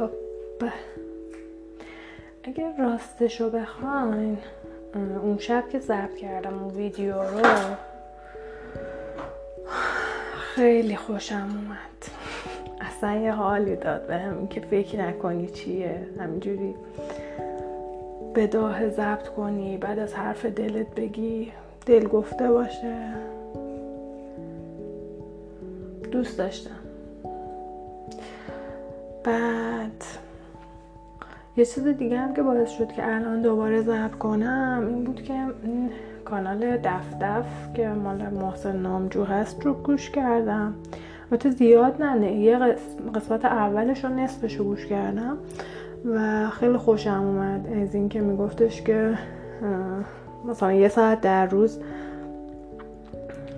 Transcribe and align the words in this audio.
خب 0.00 0.10
اگر 2.44 2.72
راستشو 2.78 3.50
بخواین 3.50 4.38
اون 4.94 5.38
شب 5.38 5.64
که 5.68 5.78
ضبط 5.78 6.14
کردم 6.14 6.62
اون 6.62 6.74
ویدیو 6.74 7.22
رو 7.22 7.42
خیلی 10.38 10.96
خوشم 10.96 11.34
اومد. 11.36 12.16
اصلا 12.80 13.16
یه 13.16 13.32
حالی 13.32 13.76
داد 13.76 14.06
بهم 14.06 14.48
که 14.48 14.60
فکر 14.60 15.02
نکنی 15.02 15.46
چیه. 15.46 16.06
همینجوری 16.20 16.74
بداه 18.34 18.88
ضبط 18.88 19.28
کنی 19.28 19.76
بعد 19.76 19.98
از 19.98 20.14
حرف 20.14 20.46
دلت 20.46 20.94
بگی 20.94 21.52
دل 21.86 22.06
گفته 22.06 22.50
باشه. 22.50 22.96
دوست 26.12 26.38
داشتم. 26.38 26.85
بعد. 29.26 30.04
یه 31.56 31.64
چیز 31.64 31.86
دیگه 31.86 32.18
هم 32.18 32.34
که 32.34 32.42
باعث 32.42 32.70
شد 32.70 32.92
که 32.92 33.14
الان 33.14 33.42
دوباره 33.42 33.82
ضبط 33.82 34.10
کنم 34.10 34.84
این 34.88 35.04
بود 35.04 35.22
که 35.22 35.34
کانال 36.24 36.76
دف 36.76 37.14
دف 37.20 37.74
که 37.74 37.88
مال 37.88 38.22
محسن 38.22 38.76
نامجو 38.76 39.24
هست 39.24 39.66
رو 39.66 39.74
گوش 39.74 40.10
کردم. 40.10 40.74
البته 41.32 41.50
زیاد 41.50 42.02
نه 42.02 42.32
یه 42.32 42.58
قسمت 43.14 43.44
اولش 43.44 44.04
رو 44.04 44.10
نصفش 44.10 44.56
رو 44.56 44.64
گوش 44.64 44.86
کردم 44.86 45.38
و 46.14 46.50
خیلی 46.50 46.76
خوشم 46.76 47.22
اومد 47.22 47.66
از 47.82 47.94
اینکه 47.94 48.20
میگفتش 48.20 48.82
که 48.82 49.18
مثلا 50.48 50.72
یه 50.72 50.88
ساعت 50.88 51.20
در 51.20 51.46
روز 51.46 51.80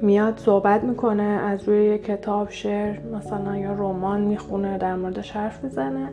میاد 0.03 0.39
صحبت 0.39 0.85
می‌کنه 0.85 1.23
از 1.23 1.69
روی 1.69 1.99
کتاب 1.99 2.51
شعر 2.51 3.01
مثلا 3.01 3.57
یا 3.57 3.73
رمان 3.73 4.21
می‌خونه 4.21 4.79
در 4.79 4.97
موردش 4.97 5.31
حرف 5.31 5.65
می‌زنه. 5.65 6.09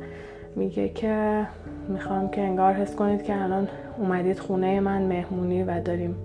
میگه 0.56 0.90
که 0.90 1.48
می‌خوام 1.88 2.30
که 2.30 2.42
انگار 2.42 2.74
حس 2.74 2.96
کنید 2.96 3.24
که 3.24 3.44
الان 3.44 3.68
اومدید 3.98 4.40
خونه 4.40 4.80
من 4.80 5.02
مهمونی 5.02 5.64
و 5.64 5.82
داریم 5.82 6.16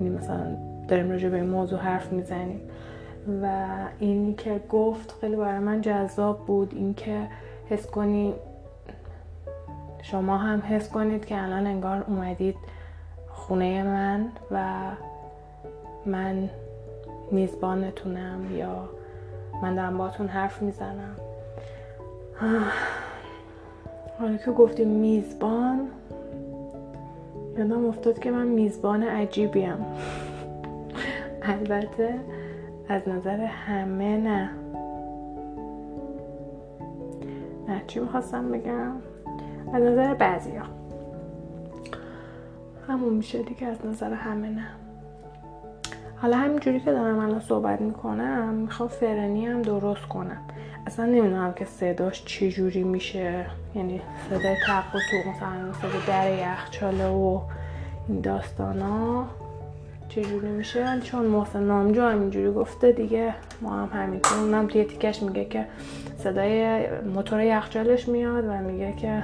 یعنی 0.00 0.16
مثلا 0.16 0.56
داریم 0.88 1.10
راجع 1.10 1.28
به 1.28 1.36
این 1.36 1.50
موضوع 1.50 1.78
حرف 1.78 2.12
می‌زنیم. 2.12 2.60
و 3.42 3.66
اینی 3.98 4.34
که 4.34 4.60
گفت 4.70 5.14
خیلی 5.20 5.36
برای 5.36 5.58
من 5.58 5.80
جذاب 5.80 6.46
بود 6.46 6.72
اینکه 6.76 7.20
حس 7.70 7.86
کنی 7.86 8.34
شما 10.02 10.36
هم 10.36 10.58
حس 10.60 10.90
کنید 10.90 11.24
که 11.24 11.42
الان 11.42 11.66
انگار 11.66 12.04
اومدید 12.08 12.56
خونه 13.28 13.82
من 13.82 14.28
و 14.50 14.64
من 16.06 16.50
میزبانتونم 17.30 18.56
یا 18.56 18.88
من 19.62 19.74
دارم 19.74 19.98
باتون 19.98 20.26
حرف 20.26 20.62
می‌زنم؟ 20.62 21.16
حالا 24.18 24.36
که 24.36 24.50
گفتیم 24.50 24.88
میزبان 24.88 25.88
یادم 27.58 27.86
افتاد 27.86 28.18
که 28.18 28.30
من 28.30 28.46
میزبان 28.46 29.02
عجیبیم. 29.02 29.76
البته 31.42 32.14
از 32.88 33.08
نظر 33.08 33.40
همه 33.40 34.16
نه. 34.16 34.50
نه 37.68 37.82
چی 37.86 38.00
می‌خواستم 38.00 38.52
بگم؟ 38.52 38.92
از 39.72 39.82
نظر 39.82 40.14
بعضی 40.14 40.56
ها 40.56 40.66
همون 42.88 43.14
میشه 43.14 43.42
دیگه 43.42 43.66
از 43.66 43.86
نظر 43.86 44.12
همه 44.12 44.48
نه. 44.48 44.87
حالا 46.22 46.36
همینجوری 46.36 46.80
که 46.80 46.92
دارم 46.92 47.18
الان 47.18 47.40
صحبت 47.40 47.80
می‌کنم 47.80 48.54
می‌خوام 48.54 48.88
فرنی 48.88 49.46
هم 49.46 49.62
درست 49.62 50.08
کنم. 50.08 50.40
اصلا 50.86 51.06
نمی‌دونم 51.06 51.52
که 51.52 51.64
صداش 51.64 52.24
چی 52.24 52.50
جوری 52.50 52.82
میشه. 52.82 53.46
یعنی 53.74 54.00
صدای 54.30 54.56
تق 54.66 54.94
و 54.94 54.98
تو 55.10 55.30
مثلا 55.30 55.72
صدای 55.72 56.06
در 56.06 56.52
یخچاله 56.52 57.08
و 57.08 57.40
این 58.08 58.20
داستان 58.20 58.80
ها 58.80 59.26
چجوری 60.08 60.48
میشه؟ 60.48 61.00
چون 61.00 61.24
محسن 61.24 61.62
نامجو 61.62 62.02
هم 62.02 62.20
اینجوری 62.20 62.52
گفته 62.52 62.92
دیگه 62.92 63.34
ما 63.62 63.70
هم 63.70 64.02
همینطور 64.02 64.38
اونم 64.38 64.66
توی 64.66 64.84
تیکش 64.84 65.22
میگه 65.22 65.44
که 65.44 65.66
صدای 66.18 66.80
موتور 67.00 67.40
یخچالش 67.40 68.08
میاد 68.08 68.44
و 68.44 68.52
میگه 68.52 68.92
که 68.92 69.22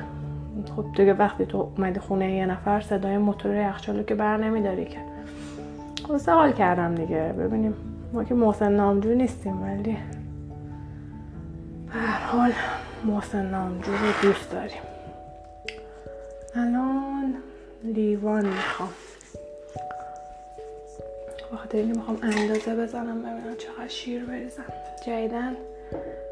خب 0.76 0.84
دیگه 0.96 1.14
وقتی 1.14 1.46
تو 1.46 1.72
اومدی 1.76 2.00
خونه 2.00 2.32
یه 2.32 2.46
نفر 2.46 2.80
صدای 2.80 3.18
موتور 3.18 3.54
یخچالو 3.54 4.02
که 4.02 4.14
بر 4.14 4.36
نمیداری 4.36 4.84
که. 4.84 5.13
خب 6.08 6.16
سوال 6.16 6.52
کردم 6.52 6.94
دیگه. 6.94 7.34
ببینیم. 7.38 7.74
ما 8.12 8.24
که 8.24 8.34
محسن 8.34 8.72
نامجو 8.72 9.14
نیستیم 9.14 9.62
ولی 9.62 9.96
هر 11.88 12.18
حال 12.18 12.52
محسن 13.04 13.46
نامجو 13.46 13.92
رو 13.92 14.12
دوست 14.22 14.52
داریم. 14.52 14.82
الان 16.54 17.34
لیوان 17.84 18.46
می‌خوام. 18.46 18.88
بخاطر 21.52 21.78
اینکه 21.78 21.98
می‌خوام 21.98 22.18
اندازه 22.22 22.74
بزنم 22.74 23.18
ببینم 23.18 23.56
چقدر 23.58 23.88
شیر 23.88 24.24
بریزم. 24.24 24.64
جدیدن 25.06 25.56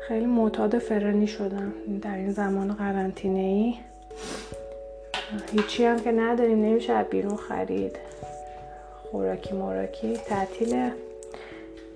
خیلی 0.08 0.26
معتاد 0.26 0.78
فرنی 0.78 1.26
شدم 1.26 1.72
در 2.02 2.16
این 2.16 2.32
زمان 2.32 2.72
قرنطینه 2.72 3.38
ای 3.38 3.74
هیچی 5.52 5.84
هم 5.84 5.98
که 5.98 6.12
نداریم. 6.12 6.58
نمیشه 6.58 7.02
بیرون 7.02 7.36
خرید. 7.36 7.96
خوراکی 9.12 9.54
موراکی 9.54 10.16
تعطیله. 10.16 10.92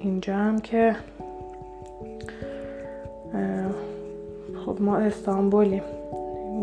اینجا 0.00 0.34
هم 0.36 0.60
که 0.60 0.96
خب 4.66 4.76
ما 4.80 4.96
استانبولیم. 4.96 5.82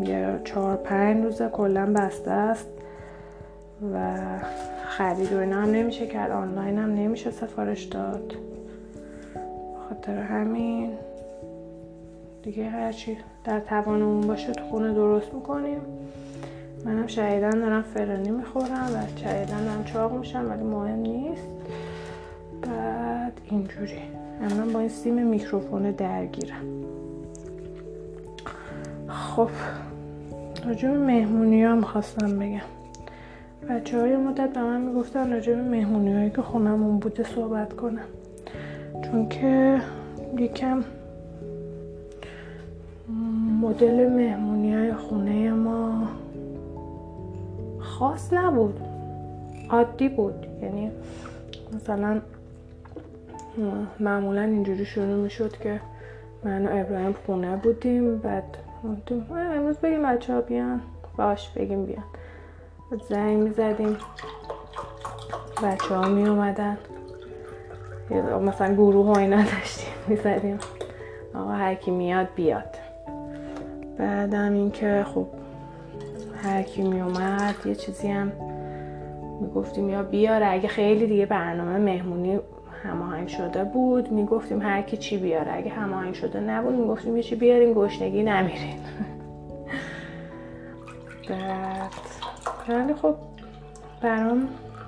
یه 0.03 0.39
چهار 0.45 0.75
پنج 0.75 1.23
روزه 1.23 1.49
کلا 1.49 1.93
بسته 1.93 2.31
است 2.31 2.67
و 3.93 4.17
خرید 4.85 5.33
و 5.33 5.39
اینا 5.39 5.61
هم 5.61 5.71
نمیشه 5.71 6.07
کرد. 6.07 6.31
آنلاین 6.31 6.77
هم 6.77 6.93
نمیشه 6.95 7.31
سفارش 7.31 7.83
داد. 7.83 8.33
خاطر 9.89 10.17
همین 10.17 10.93
دیگه 12.43 12.63
هرچی 12.69 13.17
در 13.43 13.59
توانمون 13.59 14.27
باشه 14.27 14.51
تو 14.51 14.63
خونه 14.63 14.93
درست 14.93 15.33
می‌کنیم. 15.33 15.81
منم 16.85 17.07
شهیدن 17.07 17.59
دارم 17.59 17.81
فرانی 17.81 18.31
می‌خورم 18.31 18.89
و 18.93 19.19
شهیدن 19.19 19.65
دارم 19.65 19.83
چاق 19.83 20.17
میشم 20.17 20.49
ولی 20.49 20.63
مهم 20.63 20.99
نیست. 20.99 21.47
بعد 22.61 23.41
اینجوری. 23.49 24.01
من 24.41 24.73
با 24.73 24.79
این 24.79 24.89
سیم 24.89 25.27
میکروفون 25.27 25.91
درگیرم. 25.91 26.65
خب 29.07 29.49
راجع 30.65 30.91
به 30.91 30.97
مهمونی 30.97 31.63
ها 31.63 31.75
می‌خواستم 31.75 32.39
بگم. 32.39 32.59
بچه 33.69 33.99
های 33.99 34.15
مدت 34.15 34.53
به 34.53 34.61
من 34.61 34.81
می‌گفتن 34.81 35.31
راجع 35.31 35.55
به 35.55 35.61
مهمونی 35.61 36.13
هایی 36.13 36.29
که 36.29 36.41
خونمون 36.41 36.99
بوده 36.99 37.23
صحبت 37.23 37.73
کنم. 37.73 38.05
چون 39.03 39.29
که 39.29 39.81
یکم 40.37 40.83
مدل 43.61 44.09
مهمونی 44.09 44.73
های 44.73 44.93
خونه 44.93 45.51
ما 45.51 46.07
خاص 47.99 48.33
نبود. 48.33 48.79
عادی 49.69 50.09
بود. 50.09 50.45
یعنی 50.61 50.91
مثلا 51.75 52.21
معمولا 53.99 54.41
اینجوری 54.41 54.85
شروع 54.85 55.15
می‌شد 55.15 55.57
که 55.57 55.79
من 56.43 56.65
و 56.65 56.69
ابراهیم 56.71 57.15
خونه 57.25 57.55
بودیم. 57.55 58.17
بعد 58.17 58.43
امروز 59.31 59.77
بگیم 59.77 60.03
بچه 60.03 60.33
ها 60.33 60.41
بیان. 60.41 60.81
باش 61.17 61.49
بگیم 61.49 61.85
بیان. 61.85 62.03
زنگ 63.09 63.37
می‌زدیم. 63.37 63.97
بچه 65.63 65.95
ها 65.95 66.07
می 66.07 66.27
اومدن 66.29 66.77
مثلا 68.45 68.73
گروه 68.73 69.05
های 69.05 69.27
نداشتیم 69.27 69.93
می‌زدیم. 70.07 70.57
آقا 71.35 71.51
هر 71.51 71.75
کی 71.75 71.91
میاد 71.91 72.27
بیاد. 72.35 72.75
بعدم 73.97 74.53
اینکه 74.53 75.05
خب 75.13 75.27
هر 76.43 76.61
کی 76.61 76.81
می 76.81 77.01
اومد 77.01 77.55
یه 77.65 77.75
چیزی 77.75 78.07
هم 78.07 78.31
می‌گفتیم 79.41 79.89
یا 79.89 80.03
بیاره. 80.03 80.47
اگه 80.51 80.67
خیلی 80.67 81.07
دیگه 81.07 81.25
برنامه 81.25 81.77
مهمونی 81.77 82.39
هماهنگ 82.83 83.27
شده 83.27 83.63
بود 83.63 84.11
می‌گفتیم 84.11 84.61
هر 84.61 84.81
کی 84.81 84.97
چی 84.97 85.17
بیاره. 85.17 85.53
اگه 85.53 85.69
هماهنگ 85.69 86.13
شده 86.13 86.39
نبود 86.39 86.73
می‌گفتیم 86.73 87.17
یه 87.17 87.23
چی 87.23 87.35
بیاریم 87.35 87.73
گشنگی 87.73 88.23
نمیرین 88.23 88.79
بعد 91.29 91.91
ولی 92.69 92.93
خب 92.93 93.15
برام 94.01 94.47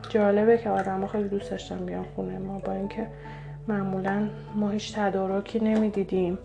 جالبه 0.09 0.57
که 0.57 0.69
آدم 0.69 1.07
خیلی 1.07 1.29
دوست 1.29 1.51
داشتم 1.51 1.85
بیان 1.85 2.05
خونه 2.15 2.37
ما 2.37 2.59
با 2.59 2.71
اینکه 2.71 3.07
معمولا 3.67 4.27
ما 4.55 4.69
هیچ 4.69 4.95
تدارکی 4.95 5.59
نمی‌دیدیم 5.59 6.37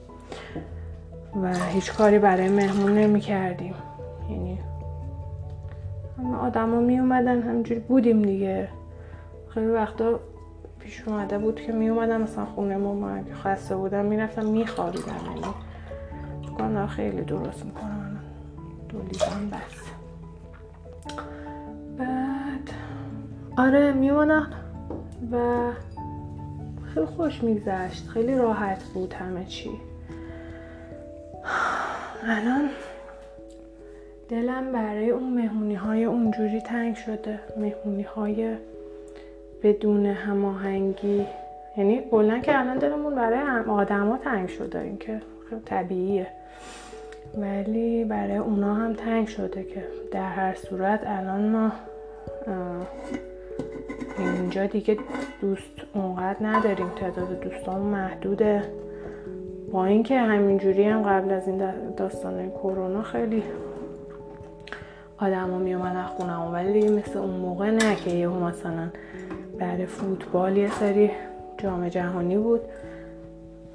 و 1.42 1.54
هیچ 1.54 1.92
کاری 1.92 2.18
برای 2.18 2.48
مهمون 2.48 2.94
نمی 2.94 3.20
کردیم 3.20 3.74
یعنی 4.30 4.58
آدم 6.40 6.70
ها 6.70 6.80
می 6.80 6.98
اومدن 6.98 7.42
همجوری 7.42 7.80
بودیم 7.80 8.22
دیگه. 8.22 8.68
خیلی 9.48 9.66
وقتا 9.66 10.20
پیش 10.78 11.02
اومده 11.08 11.38
بود 11.38 11.60
که 11.60 11.72
می 11.72 11.88
اومدن 11.88 12.20
مثلا 12.20 12.44
خونه 12.44 12.76
ما 12.76 12.94
ما 12.94 13.18
خسته 13.44 13.76
بودم 13.76 14.04
می‌رفتم 14.04 14.46
میخوابیدم 14.46 15.14
یعنی 15.26 15.54
کنم 16.58 16.86
خیلی 16.86 17.22
درست 17.22 17.64
می‌کنم 17.64 18.16
دو 18.88 18.98
لیوان 18.98 19.50
بس. 19.50 19.90
بعد 21.98 22.70
آره 23.56 23.92
میمونم 23.92 24.50
و 25.32 25.36
خیلی 26.94 27.06
خوش 27.06 27.42
میگذشت. 27.42 28.08
خیلی 28.08 28.38
راحت 28.38 28.82
بود 28.84 29.12
همه 29.12 29.44
چی. 29.44 29.70
الان 32.22 32.68
دلم 34.30 34.72
برای 34.72 35.10
اون 35.10 35.32
مهمونی 35.32 35.74
های 35.74 36.04
اونجوری 36.04 36.60
تنگ 36.60 36.94
شده. 36.94 37.38
مهمونی 37.56 38.02
های 38.02 38.56
بدون 39.62 40.06
هماهنگی. 40.06 41.26
یعنی 41.76 42.02
کلا 42.10 42.38
که 42.38 42.58
الان 42.58 42.78
دلمون 42.78 43.14
برای 43.14 43.38
هم 43.38 43.70
آدما 43.70 44.18
تنگ 44.18 44.48
شده. 44.48 44.80
این 44.80 44.98
که 44.98 45.20
خیلی 45.48 45.60
طبیعیه. 45.64 46.26
ولی 47.38 48.04
برای 48.04 48.36
اونا 48.36 48.74
هم 48.74 48.92
تنگ 48.92 49.26
شده 49.26 49.64
که 49.64 49.84
در 50.12 50.28
هر 50.28 50.54
صورت 50.54 51.00
الان 51.06 51.48
ما 51.48 51.72
اینجا 54.18 54.66
دیگه 54.66 54.96
دوست 55.40 55.74
اونقدر 55.94 56.46
نداریم. 56.46 56.88
تعداد 56.88 57.40
دوستان 57.40 57.80
محدوده. 57.80 58.62
با 59.72 59.84
اینکه 59.84 60.18
همینجوری 60.18 60.84
هم 60.84 61.02
قبل 61.02 61.30
از 61.30 61.48
این 61.48 61.62
داستان 61.96 62.50
کرونا 62.50 63.02
خیلی 63.02 63.42
آدما 65.20 65.58
می 65.58 65.74
اومدن 65.74 66.02
خونم 66.02 66.52
ولی 66.52 66.72
دیگه 66.72 66.90
مثل 66.90 67.18
اون 67.18 67.30
موقع 67.30 67.70
نه 67.70 67.96
که 67.96 68.10
یه 68.10 68.28
مثلا 68.28 68.88
برای 69.58 69.86
فوتبال 69.86 70.56
یه 70.56 70.70
سری 70.70 71.10
جام 71.58 71.88
جهانی 71.88 72.38
بود. 72.38 72.60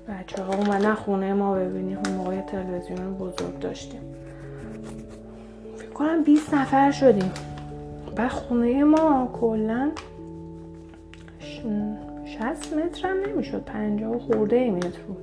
بچه 0.10 0.44
ها 0.44 0.54
اومدن 0.54 0.94
خونه 0.94 1.34
ما 1.34 1.56
ببینیم 1.56 1.98
اون 2.06 2.16
موقع 2.16 2.42
تلویزیون 2.42 3.14
بزرگ 3.14 3.60
داشتیم. 3.60 4.02
فکر 5.78 5.90
کنم 5.90 6.24
20 6.24 6.54
نفر 6.54 6.92
شدیم. 6.92 7.32
و 8.18 8.30
خونه 8.30 8.84
ما 8.84 9.30
کلا 9.34 9.92
60 12.26 12.74
متر 12.74 13.08
هم 13.08 13.18
نمی‌شد 13.28 13.64
50 13.64 14.20
خورده 14.20 14.72
متر 14.72 15.00
بود. 15.08 15.18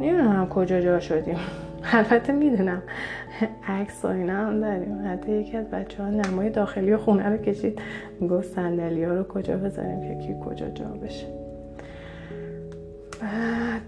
نمی‌دونم 0.00 0.48
کجا 0.48 0.80
جا 0.80 1.00
شدیم. 1.00 1.38
البته 1.92 2.32
می‌دونم. 2.32 2.82
عکس 3.68 4.04
و 4.04 4.08
اینا 4.08 4.46
هم 4.46 4.60
داریم. 4.60 5.12
حتی 5.12 5.32
یکی 5.32 5.56
از 5.56 5.66
بچه 5.66 6.02
ها 6.02 6.10
نمای 6.10 6.50
داخلی 6.50 6.96
خونه 6.96 7.28
رو 7.28 7.36
کشید. 7.36 7.80
گفت 8.30 8.48
سندلی 8.48 9.04
ها 9.04 9.14
رو 9.14 9.24
کجا 9.24 9.56
بذاریم 9.56 10.00
که 10.00 10.26
کی 10.26 10.34
کجا 10.44 10.68
جا 10.68 10.84
بشه. 10.84 11.26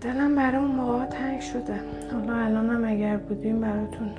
دلم 0.00 0.36
برای 0.36 0.56
اون 0.56 0.70
موقع 0.70 1.04
تنگ 1.04 1.40
شده. 1.40 1.74
حالا 2.12 2.34
الان 2.34 2.70
هم 2.70 2.84
اگر 2.84 3.16
بودیم 3.16 3.60
براتون 3.60 4.10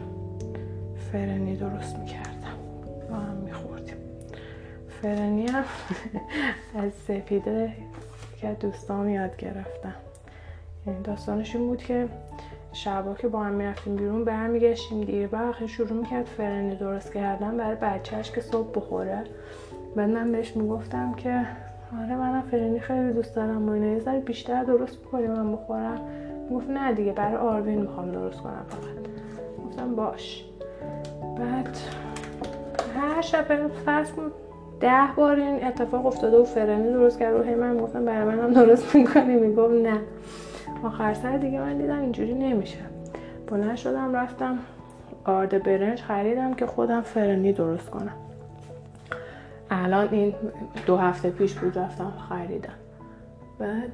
فرنی 1.12 1.56
درست 1.56 2.00
می‌کردم. 2.00 2.57
با 3.10 3.16
هم 3.16 3.38
میخوردیم. 3.45 3.95
فرنی 5.01 5.48
هم 5.48 5.63
از 6.84 6.92
سپیده 7.07 7.74
که 8.42 8.57
دوستام 8.60 9.10
یاد 9.10 9.38
گرفتم. 9.38 9.95
یعنی 10.88 11.01
داستانش 11.04 11.56
این 11.56 11.68
بود 11.68 11.84
که 11.84 12.07
شبا 12.74 13.14
که 13.14 13.28
با 13.28 13.40
هم 13.40 13.54
می‌رفتیم 13.54 13.96
بیرون 13.96 14.26
برمیگشتیم 14.26 15.02
دیر 15.02 15.30
وقت 15.32 15.66
شروع 15.66 15.94
می‌کرد 15.94 16.26
فرنی 16.26 16.76
درست 16.76 17.14
کردن 17.14 17.58
برای 17.58 17.76
بچهش 17.76 18.32
که 18.32 18.42
صبح 18.42 18.68
بخوره. 18.76 19.24
بعد 19.96 20.10
من 20.10 20.32
بهش 20.32 20.56
می‌گفتم 20.56 21.14
که 21.14 21.48
آره 22.04 22.16
منم 22.16 22.42
فرنی 22.42 22.80
خیلی 22.80 23.14
دوست 23.14 23.36
دارم 23.36 23.70
و 23.70 23.78
یه 23.78 24.20
بیشتر 24.26 24.64
درست 24.64 24.98
بکنی 24.98 25.28
من 25.28 25.52
بخورم. 25.52 26.02
گفت 26.52 26.70
نه 26.70 26.94
دیگه 26.94 27.14
برای 27.14 27.36
آروین 27.36 27.82
می‌خوام 27.82 28.12
درست 28.12 28.40
کنم 28.42 28.66
فقط. 28.68 29.66
گفتم 29.66 29.96
باش. 29.96 30.46
بعد 31.38 31.78
هر 33.02 33.22
شب 33.22 33.68
فرض 33.68 34.08
ده 34.80 35.08
بار 35.16 35.36
این 35.36 35.66
اتفاق 35.66 36.06
افتاده 36.06 36.38
و 36.38 36.44
فرنی 36.44 36.94
درست 36.94 37.20
کرد 37.20 37.40
و 37.40 37.44
هی 37.44 37.56
من 37.56 37.78
گفتم 37.78 38.06
برای 38.06 38.36
منم 38.36 38.54
درست 38.54 38.96
می‌کنی. 38.96 39.36
می‌گفت 39.36 39.74
نه. 39.74 40.00
آخر 40.83 41.13
سر 41.13 41.38
دیگه 41.38 41.60
من 41.60 41.78
دیدم 41.78 42.00
اینجوری 42.00 42.33
نمیشه. 42.33 42.78
بلند 43.48 43.75
شدم 43.75 44.16
رفتم 44.16 44.57
آرد 45.25 45.63
برنج 45.63 46.01
خریدم 46.01 46.54
که 46.54 46.66
خودم 46.66 47.01
فرنی 47.01 47.54
درست 47.54 47.89
کنم. 47.89 48.13
الان 49.69 50.07
این 50.12 50.33
دو 50.86 50.98
هفته 50.98 51.30
پیش 51.30 51.54
بود 51.54 51.78
رفتم 51.78 52.13
خریدم. 52.30 52.74
بعد 53.60 53.89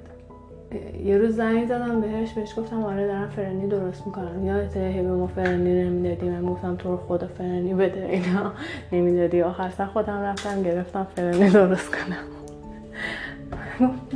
یه 1.03 1.17
روز 1.17 1.35
زنگ 1.35 1.67
زدم 1.67 2.01
بهش 2.01 2.33
بهش 2.33 2.59
گفتم 2.59 2.83
آره 2.83 3.07
دارم 3.07 3.29
فرنی 3.29 3.67
درست 3.67 4.07
می‌کنم. 4.07 4.45
یادت 4.45 4.77
هی 4.77 5.01
به 5.01 5.11
ما 5.11 5.27
فرنی 5.27 5.83
نمی‌دادی 5.83 6.29
من 6.29 6.45
گفتم 6.45 6.75
تو 6.75 6.91
رو 6.91 6.97
خدا 6.97 7.27
فرنی 7.27 7.73
بده 7.73 8.05
اینا. 8.05 8.51
نمی‌دادی؟ 8.91 9.41
آخر 9.41 9.69
سر 9.69 9.85
خودم 9.85 10.21
رفتم 10.21 10.63
گرفتم 10.63 11.07
فرنی 11.15 11.49
درست 11.49 11.91
کنم. 11.91 12.36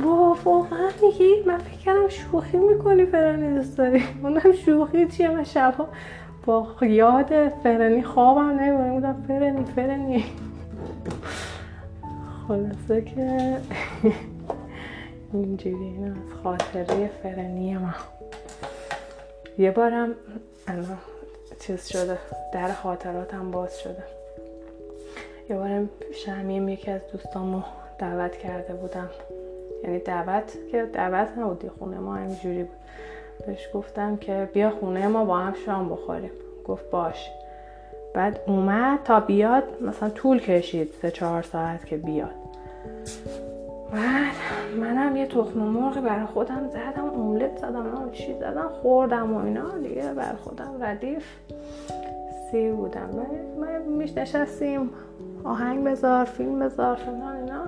با 0.04 0.36
واقعا 0.44 0.88
میگی 1.02 1.42
من 1.46 1.58
فکر 1.58 1.78
کردم 1.78 2.08
شوخی 2.08 2.56
می‌کنی 2.56 3.04
دوست 3.54 3.78
داری. 3.78 4.02
اونم 4.22 4.52
شوخی 4.52 5.06
چیه؟ 5.06 5.28
من 5.28 5.44
شبا 5.44 5.88
با 6.46 6.66
یاد 6.82 7.48
فرنی 7.48 8.02
خوابم 8.02 8.48
نمی‌برم. 8.48 8.94
بودم 8.94 9.24
فرنی 9.28 9.64
فرنی 9.64 10.24
خلاصه 12.48 13.02
که 13.02 13.56
اینجوری 15.32 15.74
این 15.84 16.10
از 16.10 16.16
خاطره 16.42 17.10
فرنی 17.22 17.76
ما. 17.76 17.94
یه 19.58 19.70
بارم 19.70 20.14
چیز 21.60 21.86
شده 21.86 22.18
در 22.52 22.72
خاطراتم 22.72 23.50
باز 23.50 23.78
شده. 23.80 24.02
یه 25.50 25.56
بارم 25.56 25.88
شمیم 26.24 26.68
یکی 26.68 26.90
از 26.90 27.00
دوستامو 27.12 27.62
دعوت 27.98 28.36
کرده 28.36 28.74
بودم. 28.74 29.10
یعنی 29.84 29.98
دعوت 29.98 30.56
که 30.70 30.84
دعوت 30.92 31.28
نبودی 31.38 31.68
خونه 31.68 31.98
ما 31.98 32.14
همینجوری 32.14 32.62
بود. 32.62 32.76
بهش 33.46 33.68
گفتم 33.74 34.16
که 34.16 34.48
بیا 34.52 34.70
خونه 34.70 35.08
ما 35.08 35.24
با 35.24 35.38
هم 35.38 35.54
شام 35.66 35.88
بخوریم. 35.88 36.30
گفت 36.66 36.90
باش. 36.90 37.30
بعد 38.14 38.40
اومد 38.46 39.02
تا 39.04 39.20
بیاد 39.20 39.64
مثلا 39.80 40.10
طول 40.10 40.38
کشید 40.38 40.94
سه 41.02 41.10
چهار 41.10 41.42
ساعت 41.42 41.86
که 41.86 41.96
بیاد. 41.96 42.30
بعد 43.92 44.32
منم 44.80 45.16
یه 45.16 45.26
تخم 45.26 45.58
مرغ 45.58 46.00
برای 46.00 46.26
خودم 46.26 46.68
زدم 46.68 47.20
املت 47.20 47.56
زدم 47.56 48.10
چی 48.12 48.34
زدم؟ 48.34 48.68
خوردم 48.82 49.34
و 49.34 49.44
اینا. 49.44 49.78
دیگه 49.78 50.14
برای 50.14 50.36
خودم 50.36 50.76
ردیف 50.80 51.24
سیر 52.50 52.72
بودم. 52.72 53.10
من 53.60 53.82
میش 53.82 54.16
نشستیم. 54.16 54.90
آهنگ 55.44 55.84
بذار 55.84 56.24
فیلم 56.24 56.58
بذار 56.58 56.96
فلان 56.96 57.36
اینا. 57.36 57.64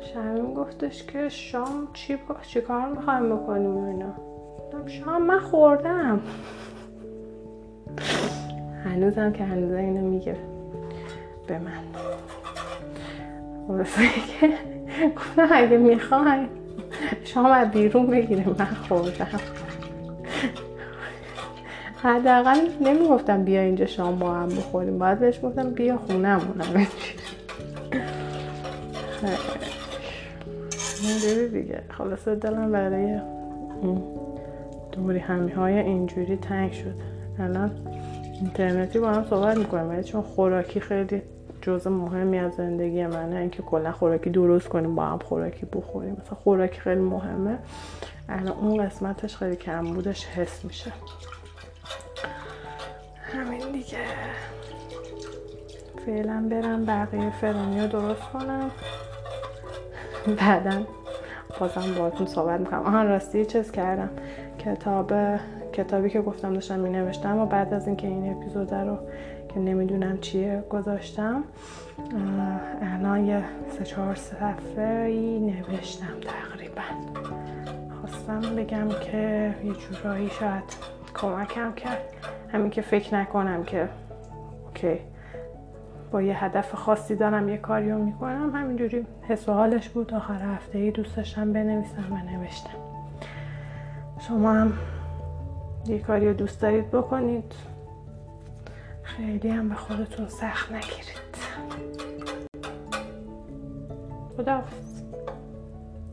شمیم 0.00 0.54
گفتش 0.54 1.04
که 1.04 1.28
شام 1.28 1.88
چی, 1.92 2.18
چی 2.42 2.60
کار 2.60 2.88
می‌خوایم 2.88 3.36
بکنیم 3.36 3.84
اینا. 3.84 4.14
شام 4.86 5.22
من 5.22 5.40
خوردم. 5.40 6.20
هنوزم 8.84 9.32
که 9.32 9.44
هنوز 9.44 9.72
اینو 9.72 10.00
میگه 10.00 10.36
به 11.46 11.58
من. 11.58 11.80
که 14.40 14.54
گفتم 15.16 15.48
اگه 15.52 15.76
می‌خوای 15.76 16.46
شام 17.24 17.46
از 17.46 17.70
بیرون 17.70 18.06
بگیره 18.06 18.44
من 18.58 18.66
خوردم. 18.88 19.40
حداقل 22.02 22.58
نمی‌گفتم 22.80 23.44
بیا 23.44 23.60
اینجا 23.60 23.86
شام 23.86 24.18
با 24.18 24.34
هم 24.34 24.48
بخوریم. 24.48 24.98
باید 24.98 25.18
بهش 25.18 25.40
گفتم 25.44 25.70
بیا 25.70 25.96
خونمونم 25.96 26.86
اینجوری 31.02 31.48
دیگه. 31.48 31.82
خلاصه 31.90 32.34
دلم 32.34 32.72
برای 32.72 33.20
دوری 34.92 35.18
همی 35.18 35.52
های 35.52 35.78
اینجوری 35.78 36.36
تنگ 36.36 36.72
شد. 36.72 36.94
الان 37.38 37.70
اینترنتی 38.40 38.98
با 38.98 39.08
هم 39.08 39.24
صحبت 39.30 39.56
می‌کنم 39.58 39.88
ولی 39.88 40.04
چون 40.04 40.22
خوراکی 40.22 40.80
خیلی 40.80 41.22
جزء 41.62 41.90
مهمی 41.90 42.38
از 42.38 42.52
زندگی 42.52 43.06
منه. 43.06 43.36
اینکه 43.36 43.62
کلا 43.62 43.92
خوراکی 43.92 44.30
درست 44.30 44.68
کنیم 44.68 44.94
با 44.94 45.06
هم 45.06 45.18
خوراکی 45.18 45.66
بخوریم. 45.66 46.12
مثلا 46.12 46.34
خوراکی 46.34 46.80
خیلی 46.80 47.00
مهمه. 47.00 47.58
الان 48.28 48.58
اون 48.58 48.86
قسمتش 48.86 49.36
خیلی 49.36 49.56
کم 49.56 49.94
بودش 49.94 50.26
حس 50.26 50.64
میشه. 50.64 50.92
همین 53.22 53.72
دیگه. 53.72 53.98
فعلا 56.06 56.48
برم 56.50 56.84
بقیه 56.84 57.30
فرانی 57.30 57.80
رو 57.80 57.86
درست 57.86 58.22
کنم. 58.32 58.70
بعدا 60.26 60.82
بازم 61.60 61.94
باهاتون 61.98 62.26
صحبت 62.26 62.60
می‌کنم. 62.60 62.80
آهان 62.80 63.08
راستی 63.08 63.44
چیز 63.44 63.72
کردم. 63.72 64.10
کتاب 64.58 65.12
کتابی 65.72 66.10
که 66.10 66.20
گفتم 66.20 66.54
داشتم 66.54 66.80
می 66.80 66.90
نوشتم 66.90 67.38
و 67.38 67.46
بعد 67.46 67.74
از 67.74 67.86
اینکه 67.86 68.06
این 68.06 68.32
اپیزود 68.32 68.74
رو 68.74 68.98
که 69.54 69.60
نمی‌دونم 69.60 70.18
چیه 70.18 70.64
گذاشتم 70.70 71.44
الان 72.82 73.26
یه 73.26 73.44
سه 73.78 73.84
چهار 73.84 74.14
صفحه 74.14 75.04
ای 75.04 75.38
نوشتم 75.38 76.06
تقریبا. 76.20 76.82
خواستم 78.00 78.56
بگم 78.56 78.88
که 78.88 79.54
یه 79.64 79.72
جورایی 79.72 80.30
شاید 80.40 80.64
کمکم 81.14 81.72
کرد. 81.72 82.02
همین 82.52 82.70
که 82.70 82.82
فکر 82.82 83.14
نکنم 83.14 83.64
که 83.64 83.88
اوکی. 84.66 84.98
با 86.12 86.22
یه 86.22 86.44
هدف 86.44 86.74
خاصی 86.74 87.16
دارم 87.16 87.48
یه 87.48 87.56
کاریو 87.56 87.98
می‌کنم. 87.98 88.50
همینجوری 88.54 89.06
حس 89.28 89.48
و 89.48 89.52
حالش 89.52 89.88
بود. 89.88 90.14
آخر 90.14 90.42
هفته 90.42 90.78
ای 90.78 90.90
دوست 90.90 91.16
داشتم 91.16 91.52
بنویسم 91.52 92.12
و 92.12 92.16
نوشتم. 92.30 92.78
شما 94.28 94.52
هم 94.52 94.72
یه 95.86 95.98
کاری 95.98 96.28
رو 96.28 96.32
دوست 96.34 96.62
دارید 96.62 96.90
بکنید. 96.90 97.52
خیلی 99.02 99.48
هم 99.48 99.68
به 99.68 99.74
خودتون 99.74 100.28
سخت 100.28 100.72
نگیرید. 100.72 101.20
خداحافظ. 104.36 104.89